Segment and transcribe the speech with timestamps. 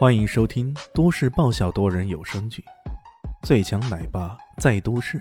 [0.00, 2.64] 欢迎收听都市爆笑多人有声剧
[3.46, 5.18] 《最强奶爸在都市》，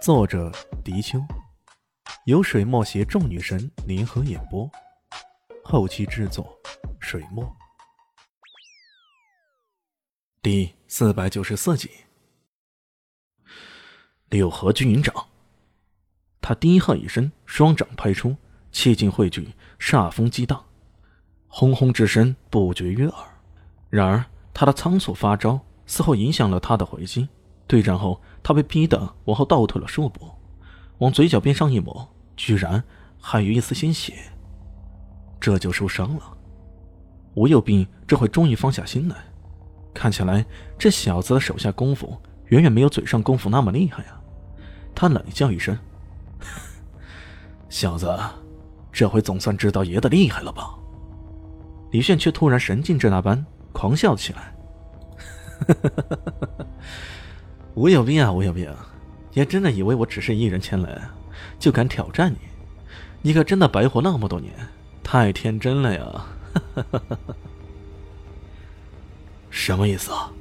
[0.00, 0.52] 作者：
[0.84, 1.18] 迪秋，
[2.26, 4.70] 由水墨携众女神联合演播，
[5.64, 6.56] 后期制作：
[7.00, 7.44] 水墨。
[10.40, 11.90] 第四百九十四集，
[14.28, 15.12] 柳河军营长，
[16.40, 18.36] 他低喝一声，双掌拍出，
[18.70, 20.64] 气劲汇聚，煞风激荡，
[21.48, 23.35] 轰轰之声不绝于耳。
[23.88, 27.28] 然而，他的仓促发招似乎影响了他的回击。
[27.66, 30.30] 对战后，他被逼得往后倒退了数步，
[30.98, 32.82] 往嘴角边上一抹，居然
[33.20, 34.14] 还有一丝鲜血。
[35.40, 36.22] 这就受伤了。
[37.34, 39.16] 吴有病这回终于放下心来，
[39.92, 40.44] 看起来
[40.78, 42.16] 这小子的手下功夫
[42.46, 44.20] 远远没有嘴上功夫那么厉害啊！
[44.94, 45.76] 他冷笑一声
[47.68, 48.16] ：“小子，
[48.92, 50.74] 这回总算知道爷的厉害了吧？”
[51.90, 53.44] 李炫却突然神经质那般。
[53.76, 54.54] 狂笑起来，
[57.76, 58.74] 吴有病啊，吴有病，
[59.34, 60.98] 也真的以为我只是一人前来
[61.58, 62.38] 就敢挑战你？
[63.20, 64.50] 你可真的白活那么多年，
[65.04, 66.26] 太天真了呀！
[69.50, 70.32] 什么意思啊？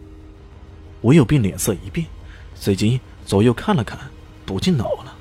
[1.02, 2.08] 吴有病脸色一变，
[2.54, 4.00] 随即左右看了看，
[4.46, 5.14] 不禁恼了：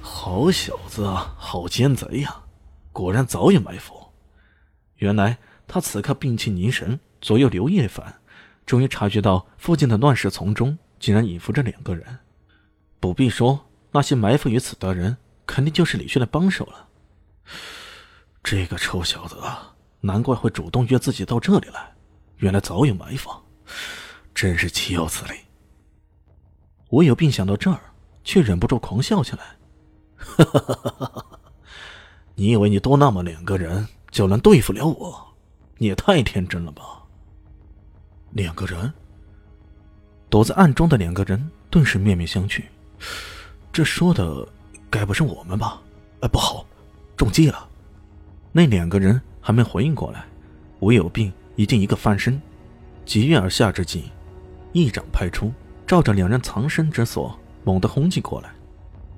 [0.00, 2.36] 好小子啊，好奸贼呀！
[2.92, 3.94] 果然早有埋伏，
[4.98, 5.36] 原来。
[5.72, 8.20] 他此刻屏气凝神，左右留意反，
[8.66, 12.18] 终于察觉到附近的乱石丛中竟然隐伏着两个人。
[12.98, 16.88] 不必说，那些埋伏于此的人，肯定就是李轩的帮手了。
[18.42, 19.36] 这个臭小子，
[20.00, 21.94] 难怪会主动约自己到这里来，
[22.38, 23.30] 原来早有埋伏，
[24.34, 25.38] 真是岂有此理！
[26.88, 27.78] 我有病想到这儿，
[28.24, 29.56] 却忍不住狂笑起来。
[30.16, 31.40] 哈哈哈哈哈哈！
[32.34, 35.29] 你以为你多那么两个人就能对付了我？
[35.82, 36.82] 你也太天真了吧！
[38.32, 38.92] 两个人
[40.28, 42.62] 躲在暗中的两个人顿时面面相觑，
[43.72, 44.46] 这说的
[44.90, 45.80] 该不是我们吧？
[46.20, 46.66] 哎，不好，
[47.16, 47.66] 中计了！
[48.52, 50.26] 那两个人还没回应过来，
[50.80, 52.38] 吴有病已经一个翻身，
[53.06, 54.12] 急跃而下之际，
[54.74, 55.50] 一掌拍出，
[55.86, 57.34] 照着两人藏身之所
[57.64, 58.52] 猛地轰击过来，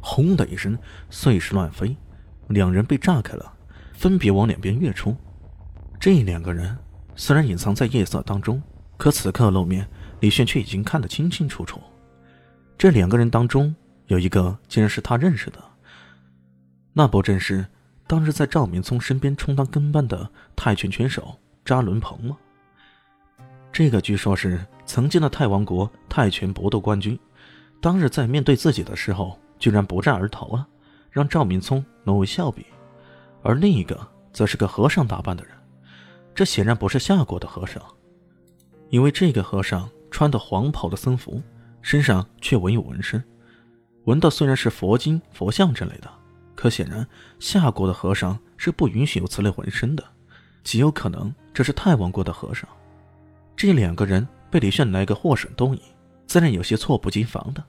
[0.00, 0.78] 轰的一声，
[1.10, 1.97] 碎石乱飞，
[2.47, 3.53] 两人被炸开了，
[3.94, 5.16] 分别往两边跃出。
[6.02, 6.76] 这两个人
[7.14, 8.60] 虽然隐藏在夜色当中，
[8.96, 11.80] 可此刻露面，李炫却已经看得清清楚楚。
[12.76, 13.72] 这两个人当中
[14.08, 15.62] 有一个竟然是他认识的，
[16.92, 17.64] 那不正是
[18.08, 22.36] 当日在赵明聪身边充当跟班的泰拳拳手扎伦鹏吗？
[23.70, 27.16] 这个据说是曾经的泰王国泰拳搏斗冠军，
[27.80, 30.66] 当日在面对自己的时候，居然不战而逃了，
[31.12, 32.64] 让赵明聪沦为笑柄。
[33.44, 33.96] 而另一个
[34.32, 35.54] 则是个和尚打扮的人。
[36.34, 37.82] 这显然不是下国的和尚，
[38.88, 41.43] 因为这个和尚穿的黄袍的僧服，
[41.82, 43.22] 身上却纹有纹身，
[44.04, 46.10] 纹的虽然是佛经、佛像之类的，
[46.54, 47.06] 可显然
[47.38, 50.04] 下国的和尚是不允许有此类纹身的，
[50.65, 52.69] 极有可能这是太王国的和尚。
[53.54, 55.82] 这两个人被李炫来个祸水东引，
[56.26, 57.62] 自然有些措不及防的。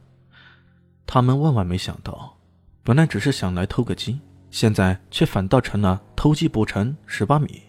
[1.06, 2.38] 他们万万没想到，
[2.82, 4.20] 本来只是想来偷个鸡，
[4.50, 7.62] 现在却反倒成了偷鸡不成蚀把米。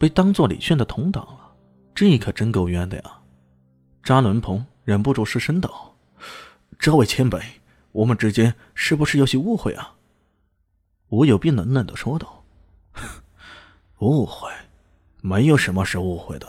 [0.00, 1.52] 被当做李炫的同党了，
[1.94, 3.18] 这可真够冤的呀！
[4.02, 5.94] 扎伦鹏忍不住失声道
[6.80, 7.38] ：“这位前辈，
[7.92, 9.96] 我们之间是不是有些误会啊？”
[11.10, 12.42] 吴有斌冷冷的说道
[14.00, 14.48] ：“误会？
[15.20, 16.46] 没有什么是误会的，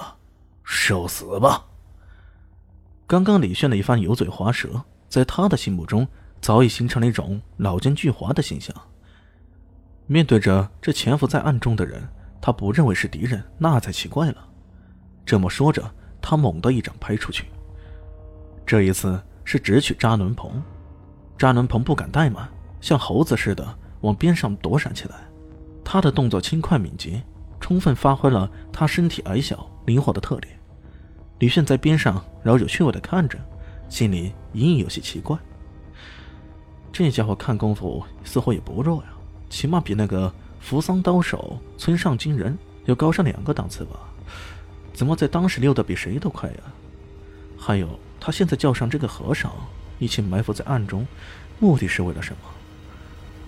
[0.63, 1.65] 受死吧！”
[3.05, 6.07] 刚刚李炫的一番油嘴滑舌，在他的心目中
[6.39, 8.73] 早已形成了一种老奸巨猾的形象。
[10.07, 12.01] 面对着这潜伏在暗中的人。
[12.41, 14.47] 他不认为是敌人，那才奇怪了。
[15.23, 17.45] 这么说着，他猛地一掌拍出去。
[18.65, 20.61] 这一次是直取扎伦鹏。
[21.37, 22.49] 扎伦鹏不敢怠慢，
[22.81, 25.15] 像猴子似的往边上躲闪起来。
[25.83, 27.21] 他的动作轻快敏捷，
[27.59, 30.57] 充分发挥了他身体矮小灵活的特点。
[31.39, 33.37] 李炫在边上饶有趣味的看着，
[33.89, 35.37] 心里隐隐有些奇怪。
[36.91, 39.09] 这家伙看功夫似乎也不弱呀，
[39.49, 40.33] 起码比那个……
[40.61, 43.99] 扶桑刀手村上金人要高上两个档次吧？
[44.93, 46.57] 怎么在当时溜得比谁都快呀？
[47.57, 49.51] 还有，他现在叫上这个和尚
[49.99, 51.05] 一起埋伏在暗中，
[51.59, 52.49] 目的是为了什么？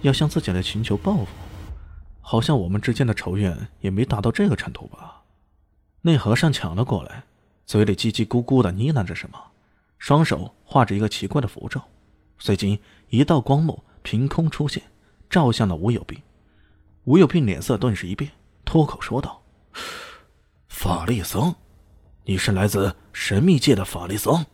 [0.01, 1.27] 要向自己来寻求报复？
[2.19, 5.21] 好像我们之间的仇怨也没达到这个程度吧？
[6.01, 7.23] 那和尚抢了过来，
[7.65, 9.37] 嘴里叽叽咕咕的呢喃着什么，
[9.97, 11.79] 双手画着一个奇怪的符咒，
[12.37, 14.83] 随即一道光幕凭空出现，
[15.29, 16.19] 照向了吴有斌。
[17.05, 18.31] 吴有斌脸色顿时一变，
[18.63, 19.43] 脱口说道
[20.69, 21.53] ：“法力僧，
[22.23, 24.45] 你是来自神秘界的法力僧。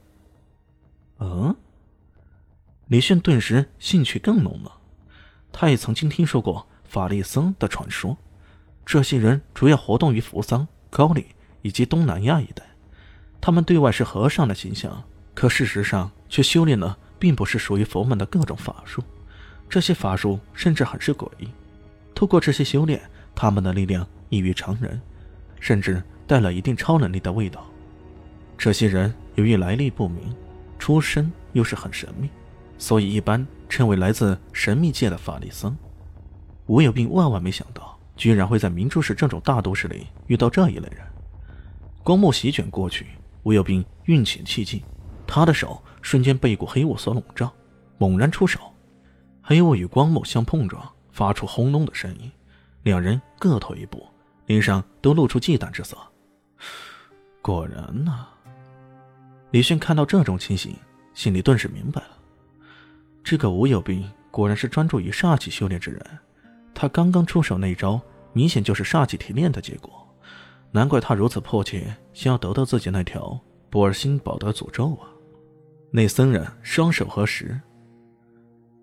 [1.20, 1.56] 嗯，
[2.88, 4.78] 李炫顿时兴趣更浓了。
[5.52, 8.18] 他也曾经听说过法力僧的传说，
[8.84, 11.28] 这些人主要活动于扶桑、高丽
[11.62, 12.64] 以及东南亚一带。
[13.40, 15.04] 他们对外是和尚的形象，
[15.36, 19.04] 可事实上却修炼了并不是属于佛门的各种法术。
[19.70, 21.48] 这些法术甚至很是诡异。
[22.20, 23.00] 通过这些修炼，
[23.34, 25.00] 他们的力量异于常人，
[25.62, 27.66] 甚至带了一定超能力的味道。
[28.58, 30.36] 这些人由于来历不明，
[30.78, 32.30] 出身又是很神秘，
[32.78, 35.74] 所以一般称为来自神秘界的法力僧。
[36.66, 40.98] 吴有病万万没想到，居然会在明珠市这种大都市里遇到这一类人。
[42.04, 43.06] 光幕席卷过去，
[43.44, 44.84] 吴有病运起气劲，
[45.26, 47.50] 他的手瞬间被一股黑雾所笼罩，
[47.98, 48.60] 猛然出手，
[49.42, 50.86] 黑雾与光幕相碰撞。
[51.12, 52.32] 发出轰隆的声音，
[52.84, 54.08] 两人各退一步，
[54.46, 55.98] 脸上都露出忌惮之色。
[57.42, 58.28] 果然呢，
[59.52, 60.76] 李迅看到这种情形，
[61.14, 62.18] 心里顿时明白了，
[63.24, 66.20] 这个吴有斌果然是专注于煞气修炼之人。
[66.74, 68.00] 他刚刚出手那招，
[68.34, 70.08] 明显就是煞气提炼的结果，
[70.72, 73.40] 难怪他如此迫切想要得到自己那条
[73.70, 75.10] 波尔辛宝的诅咒啊！
[75.92, 77.60] 那僧人双手合十，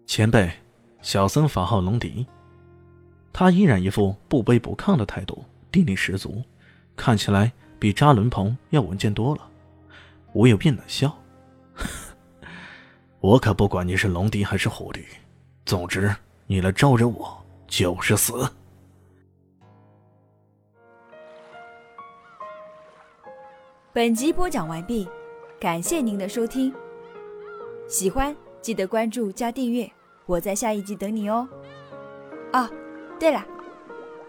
[0.06, 0.50] 前辈。
[1.02, 2.26] 小僧法号龙迪，
[3.32, 6.42] 他依然一副不卑不亢的态度，定力十足，
[6.96, 9.48] 看起来比扎伦鹏要稳健多了。
[10.32, 11.16] 吴有病冷笑
[13.20, 15.04] ：“我可不管你是龙迪还是狐狸，
[15.64, 16.14] 总之
[16.46, 18.32] 你来招惹我就是死。”
[23.92, 25.08] 本集播讲完毕，
[25.58, 26.74] 感谢您的收听。
[27.88, 29.90] 喜欢记得关注加订阅。
[30.26, 31.48] 我在下一集等你哦。
[32.52, 32.68] 哦，
[33.18, 33.46] 对了，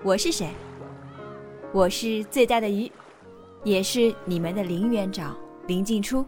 [0.03, 0.47] 我是谁？
[1.73, 2.91] 我是最大的鱼，
[3.63, 5.35] 也是你们的林园长
[5.65, 6.23] 林静初。